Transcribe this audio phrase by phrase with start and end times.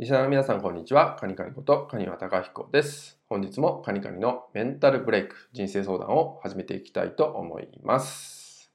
[0.00, 1.14] リスナーの皆さん、こんにちは。
[1.20, 3.18] カニカニこと、カニワタカヒコです。
[3.28, 8.72] 本日もカニカニのメンタルブレイク、人生相談を始めていきたいと思います。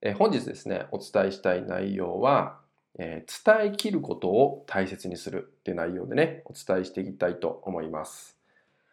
[0.00, 2.60] え本日ですね、お伝えしたい内容は、
[2.96, 8.38] えー、伝えきることを大切にするっていう内容でね、お伝えしていきたいと思います。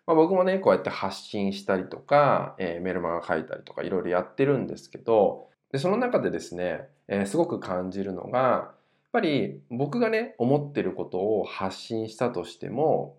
[0.07, 8.71] まあ、僕もね、こうやって発信したりとか、えー、メルマガ書いたりとかいろいろやってるんですけど、でその中でですね、えー、すごく感じるのが、
[9.11, 13.17] っぱり僕がね思ってることを発信したとしても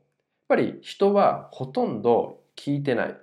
[0.49, 3.17] やっぱり人はほとんど聞いてない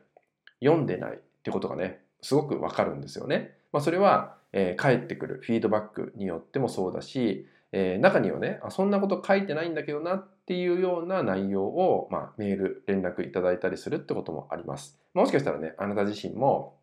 [0.63, 3.55] 読んでないってことがねすごくわかるんですよね。
[3.71, 14.99] まあ、それは、えー、返ってくるフィードバックによってもそうだし、えー、中にはねあそんなこと書いてないんだけどなっていうような内容を、まあ、メール連絡いただいたりするってこともあります。
[15.15, 16.77] もしかしたらねあなた自身も、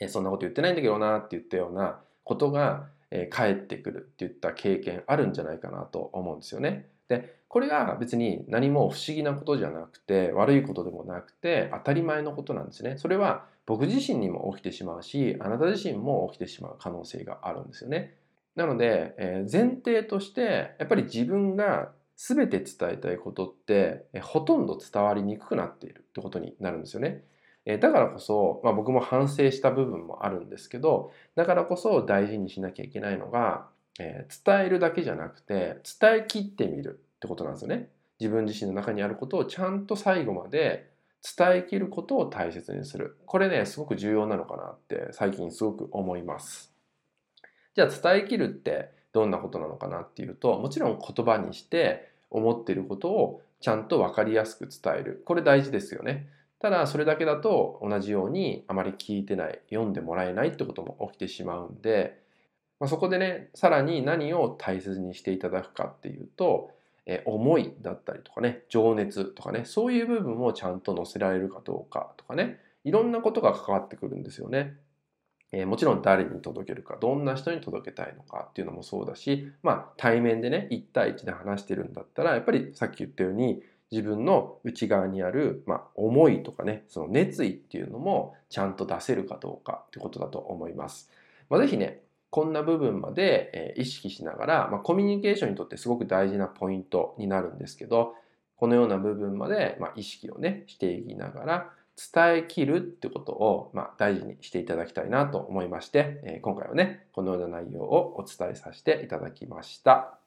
[0.00, 6.88] えー、そんなこと言ってないんだけどなって言ったようなことがえー、帰ってくるっていった経験あるんじゃないかなと思うんですよね。
[7.08, 12.96] でこれが別に何も不思議なことじゃなくて悪いことでもなくて当たり前のことなんですね。
[12.96, 18.14] それは僕自身にも起きてしまうしあなた自身も起きてしまう可能性があるんですよね。
[18.54, 27.24] なので、えー、前提としてやっぱり自分が全て伝えたいことって、えー、ほとんど伝わりにくくなっているってことになるんですよね。
[27.72, 33.66] えだからこそ、まあ、僕も反省した部分もあるんですけどだからこそ大事にしなきゃいけないのが、
[33.98, 37.90] えー、伝えるだけじゃなくて伝えきってみるってことなんですよね。
[38.18, 40.90] 自分自身の中にあることをちゃんと最後まで
[41.22, 43.16] 伝えきることを大切にする。
[43.26, 46.72] これね、すごく重要なのかなって最近すごく思います。
[47.74, 55.22] じゃあ伝えきるってどんなことなのかなっていうと、もちろん言葉にして思ってることをちゃんと分かりやすく伝える。
[55.26, 56.28] これ大事ですよね。
[56.60, 62.20] ただそれだけだと同じようにあまり聞いてない読んでもらえないってことも起きてしまうんで、
[62.78, 66.70] まあ、そこでねさらに何を大切にしていただくかっていうと、
[67.06, 74.76] え思いだったりとかね情熱とかねそういう部分をちゃんと載せられるかどうかとかねいろんなことが関わってくるんですよね。
[75.52, 91.10] えー、もちろん誰に届けるかどんな人に届けたいのかっていうのもそうだしまあ対面でね1対1で話してるんだったらやっぱりさっき言ったように自分の内側にある、まあ、思いとかねその熱意っていうのもちゃんと出せるかどうかってことだと思います。
[91.48, 92.00] まあ、ぜひね
[92.30, 98.14] こんな部分まで意識しながら、まあ、コミュニケーションにとってすごく大事なポイントになるんですけど
[98.56, 101.70] このような部分まで、まあ、意識をねしていきながら
[102.14, 110.19] 伝えきるってことを、まあ、大事にしていただきたいなと思いまして、え今回はねこのような内容をお伝えさせていただきました。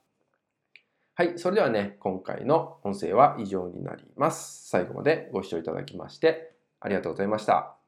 [1.16, 1.38] はい。
[1.38, 4.68] それではね、今回の音声は以上になります。
[4.68, 7.83] 最後までご視聴いただきましてありがとうございました。